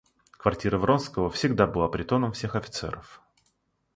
Квартира 0.31 0.79
Вронского 0.79 1.29
всегда 1.29 1.67
была 1.67 1.87
притоном 1.87 2.31
всех 2.31 2.55
офицеров. 2.55 3.21